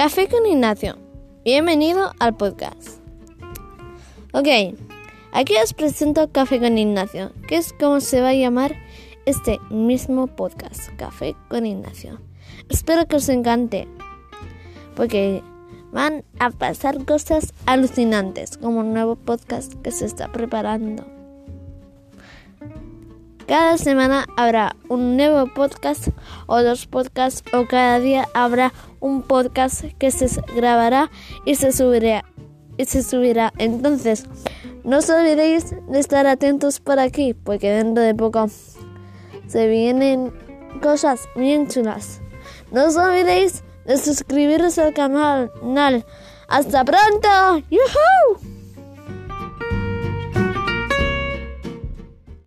[0.00, 0.96] Café con Ignacio.
[1.44, 3.02] Bienvenido al podcast.
[4.32, 4.48] Ok,
[5.30, 8.74] aquí os presento Café con Ignacio, que es como se va a llamar
[9.26, 12.18] este mismo podcast, Café con Ignacio.
[12.70, 13.88] Espero que os encante,
[14.96, 15.42] porque
[15.92, 21.04] van a pasar cosas alucinantes, como un nuevo podcast que se está preparando.
[23.50, 26.10] Cada semana habrá un nuevo podcast
[26.46, 31.10] o dos podcasts o cada día habrá un podcast que se grabará
[31.44, 32.24] y se subirá.
[32.76, 33.52] Y se subirá.
[33.58, 34.24] Entonces,
[34.84, 38.46] no os olvidéis de estar atentos por aquí porque dentro de poco
[39.48, 40.32] se vienen
[40.80, 42.20] cosas bien chulas.
[42.70, 45.50] No os olvidéis de suscribiros al canal.
[46.46, 47.66] ¡Hasta pronto!
[47.68, 48.39] ¡Yuhu!